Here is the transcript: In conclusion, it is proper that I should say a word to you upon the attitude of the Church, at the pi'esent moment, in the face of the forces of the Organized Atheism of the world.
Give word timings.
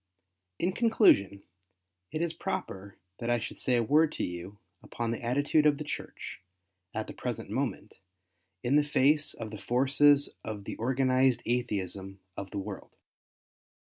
In 0.57 0.71
conclusion, 0.73 1.43
it 2.11 2.23
is 2.23 2.33
proper 2.33 2.97
that 3.19 3.29
I 3.29 3.39
should 3.39 3.59
say 3.59 3.75
a 3.75 3.83
word 3.83 4.11
to 4.13 4.23
you 4.23 4.57
upon 4.81 5.11
the 5.11 5.21
attitude 5.21 5.67
of 5.67 5.77
the 5.77 5.83
Church, 5.83 6.41
at 6.91 7.05
the 7.05 7.13
pi'esent 7.13 7.49
moment, 7.51 7.99
in 8.63 8.77
the 8.77 8.83
face 8.83 9.35
of 9.35 9.51
the 9.51 9.61
forces 9.61 10.29
of 10.43 10.63
the 10.63 10.75
Organized 10.77 11.43
Atheism 11.45 12.19
of 12.35 12.49
the 12.49 12.57
world. 12.57 12.95